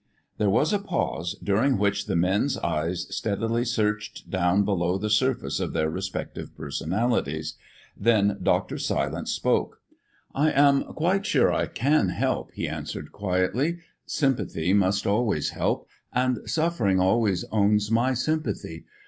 There 0.39 0.49
was 0.49 0.73
a 0.73 0.79
pause 0.79 1.35
during 1.43 1.77
which 1.77 2.07
the 2.07 2.15
men's 2.15 2.57
eyes 2.57 3.05
steadily 3.15 3.63
searched 3.63 4.31
down 4.31 4.65
below 4.65 4.97
the 4.97 5.11
surface 5.11 5.59
of 5.59 5.73
their 5.73 5.91
respective 5.91 6.57
personalities. 6.57 7.53
Then 7.95 8.39
Dr. 8.41 8.79
Silence 8.79 9.29
spoke. 9.31 9.79
"I 10.33 10.51
am 10.53 10.85
quite 10.95 11.27
sure 11.27 11.53
I 11.53 11.67
can 11.67 12.09
help," 12.09 12.49
he 12.53 12.67
answered 12.67 13.11
quietly; 13.11 13.77
"sympathy 14.07 14.73
must 14.73 15.05
always 15.05 15.51
help, 15.51 15.87
and 16.11 16.49
suffering 16.49 16.99
always 16.99 17.45
owns 17.51 17.91
my 17.91 18.15
sympathy. 18.15 18.85